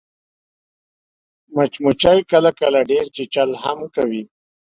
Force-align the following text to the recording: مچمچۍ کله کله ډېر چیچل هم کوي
مچمچۍ 1.53 2.19
کله 2.31 2.51
کله 2.59 2.79
ډېر 2.89 3.05
چیچل 3.15 3.49
هم 3.63 3.79
کوي 3.95 4.23